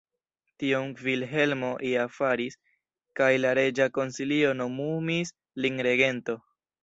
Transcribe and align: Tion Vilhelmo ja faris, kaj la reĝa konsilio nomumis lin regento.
Tion 0.61 0.87
Vilhelmo 1.07 1.69
ja 1.89 2.05
faris, 2.13 2.55
kaj 3.21 3.29
la 3.43 3.51
reĝa 3.59 3.87
konsilio 3.99 4.55
nomumis 4.63 5.35
lin 5.67 5.81
regento. 5.89 6.39